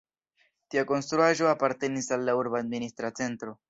Tiu 0.75 0.85
konstruaĵo 0.93 1.51
apartenis 1.53 2.13
al 2.19 2.29
la 2.31 2.39
urba 2.43 2.63
administra 2.67 3.17
centro. 3.25 3.59